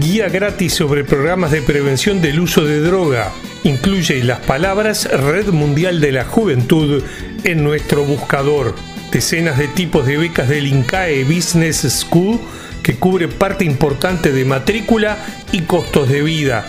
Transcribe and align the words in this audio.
Guía 0.00 0.28
gratis 0.28 0.74
sobre 0.74 1.04
programas 1.04 1.52
de 1.52 1.62
prevención 1.62 2.20
del 2.20 2.40
uso 2.40 2.64
de 2.64 2.80
droga. 2.80 3.30
Incluye 3.62 4.24
las 4.24 4.40
palabras 4.40 5.08
Red 5.08 5.50
Mundial 5.50 6.00
de 6.00 6.10
la 6.10 6.24
Juventud 6.24 7.00
en 7.44 7.62
nuestro 7.62 8.04
buscador. 8.04 8.74
Decenas 9.12 9.56
de 9.56 9.68
tipos 9.68 10.04
de 10.04 10.16
becas 10.16 10.48
del 10.48 10.66
INCAE 10.66 11.22
Business 11.22 11.86
School 11.88 12.40
que 12.82 12.96
cubre 12.96 13.28
parte 13.28 13.64
importante 13.64 14.32
de 14.32 14.44
matrícula 14.44 15.16
y 15.52 15.60
costos 15.60 16.08
de 16.08 16.22
vida. 16.22 16.66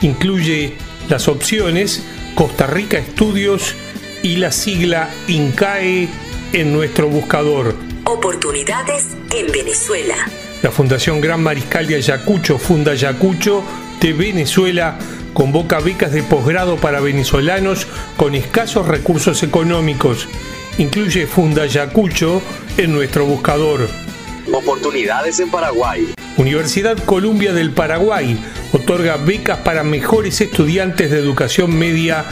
Incluye 0.00 0.74
las 1.08 1.26
opciones 1.26 2.04
Costa 2.36 2.68
Rica 2.68 2.98
Estudios 2.98 3.74
y 4.22 4.36
la 4.36 4.52
sigla 4.52 5.10
INCAE 5.26 6.08
en 6.52 6.72
nuestro 6.72 7.08
buscador. 7.08 7.74
Oportunidades 8.04 9.16
en 9.34 9.52
Venezuela. 9.52 10.16
La 10.62 10.70
Fundación 10.70 11.20
Gran 11.20 11.42
Mariscal 11.42 11.86
de 11.86 11.96
Ayacucho, 11.96 12.58
Funda 12.58 12.92
Ayacucho 12.92 13.62
de 14.00 14.12
Venezuela, 14.12 14.98
convoca 15.32 15.78
becas 15.80 16.12
de 16.12 16.22
posgrado 16.22 16.76
para 16.76 17.00
venezolanos 17.00 17.86
con 18.16 18.34
escasos 18.34 18.88
recursos 18.88 19.42
económicos. 19.42 20.28
Incluye 20.78 21.26
Funda 21.26 21.62
Ayacucho 21.62 22.42
en 22.76 22.92
nuestro 22.92 23.26
buscador. 23.26 23.88
Oportunidades 24.52 25.38
en 25.38 25.50
Paraguay. 25.50 26.12
Universidad 26.36 26.98
Columbia 27.04 27.52
del 27.52 27.70
Paraguay 27.70 28.38
otorga 28.72 29.16
becas 29.18 29.58
para 29.58 29.84
mejores 29.84 30.40
estudiantes 30.40 31.10
de 31.10 31.18
educación 31.18 31.78
media 31.78 32.24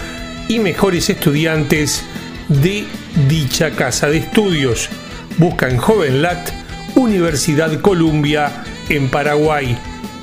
y 0.49 0.59
mejores 0.59 1.09
estudiantes 1.11 2.03
de 2.03 2.09
dicha 2.49 3.73
casa 3.73 4.09
de 4.09 4.19
estudios. 4.19 4.89
Busca 5.37 5.69
en 5.69 5.77
JovenLat 5.77 6.51
Universidad 6.95 7.81
Columbia 7.81 8.65
en 8.89 9.09
Paraguay. 9.09 9.77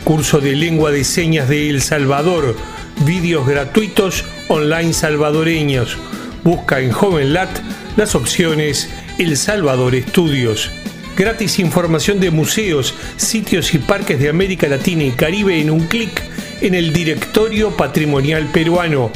Curso 0.04 0.40
de 0.40 0.56
lengua 0.56 0.92
de 0.92 1.04
señas 1.04 1.48
de 1.48 1.70
El 1.70 1.82
Salvador. 1.82 2.56
Vídeos 3.06 3.48
gratuitos 3.48 4.24
online 4.48 4.94
salvadoreños. 4.94 5.98
Busca 6.44 6.80
en 6.80 6.92
JovenLat 6.92 7.50
las 7.96 8.16
opciones 8.16 8.90
El 9.20 9.38
Salvador 9.38 9.94
Estudios. 9.94 10.72
Gratis 11.16 11.60
información 11.60 12.20
de 12.20 12.32
museos, 12.32 12.94
sitios 13.18 13.74
y 13.74 13.78
parques 13.78 14.20
de 14.20 14.30
América 14.30 14.68
Latina 14.68 15.04
y 15.04 15.12
Caribe 15.12 15.62
en 15.62 15.70
un 15.70 15.88
clic 15.88 16.22
en 16.62 16.74
el 16.74 16.92
Directorio 16.92 17.78
Patrimonial 17.78 18.48
Peruano. 18.52 19.12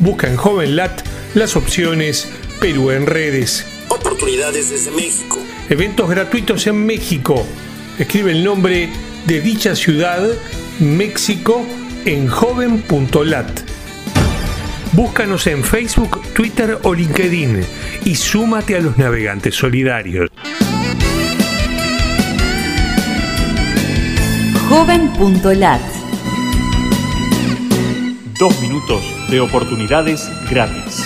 Busca 0.00 0.28
en 0.28 0.36
JovenLat 0.36 1.02
las 1.34 1.56
opciones 1.56 2.28
Perú 2.60 2.90
en 2.90 3.06
redes. 3.06 3.64
Oportunidades 3.88 4.70
desde 4.70 4.90
México. 4.90 5.38
Eventos 5.68 6.10
gratuitos 6.10 6.66
en 6.66 6.84
México. 6.84 7.46
Escribe 7.98 8.32
el 8.32 8.42
nombre 8.42 8.88
de 9.26 9.40
dicha 9.40 9.76
ciudad, 9.76 10.28
México, 10.80 11.64
en 12.04 12.26
joven.lat. 12.26 13.60
Búscanos 14.92 15.46
en 15.46 15.62
Facebook, 15.62 16.20
Twitter 16.34 16.78
o 16.82 16.94
LinkedIn 16.94 17.64
y 18.04 18.14
súmate 18.16 18.76
a 18.76 18.80
los 18.80 18.98
navegantes 18.98 19.54
solidarios. 19.54 20.28
Joven.lat 24.68 25.80
Dos 28.38 28.60
minutos 28.60 29.02
de 29.30 29.40
oportunidades 29.40 30.28
gratis. 30.50 31.04